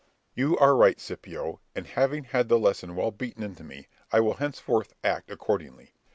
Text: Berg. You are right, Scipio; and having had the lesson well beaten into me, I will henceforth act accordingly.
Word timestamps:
Berg. 0.01 0.31
You 0.35 0.57
are 0.57 0.75
right, 0.75 0.99
Scipio; 0.99 1.59
and 1.75 1.85
having 1.85 2.23
had 2.23 2.49
the 2.49 2.57
lesson 2.57 2.95
well 2.95 3.11
beaten 3.11 3.43
into 3.43 3.63
me, 3.63 3.85
I 4.11 4.19
will 4.19 4.33
henceforth 4.33 4.95
act 5.03 5.29
accordingly. 5.29 5.93